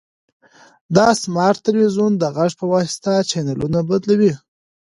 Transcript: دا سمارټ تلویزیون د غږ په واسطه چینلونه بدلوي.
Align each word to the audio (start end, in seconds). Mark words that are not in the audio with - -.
دا 0.95 1.07
سمارټ 1.23 1.57
تلویزیون 1.67 2.11
د 2.17 2.23
غږ 2.35 2.51
په 2.59 2.65
واسطه 2.73 3.11
چینلونه 3.29 3.79
بدلوي. 3.89 4.33